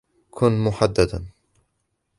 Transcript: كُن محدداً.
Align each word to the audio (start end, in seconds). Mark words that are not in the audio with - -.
كُن 0.31 0.63
محدداً. 0.63 1.25